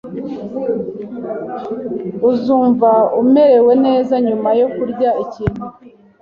[2.29, 5.63] Uzumva umerewe neza nyuma yo kurya ikintu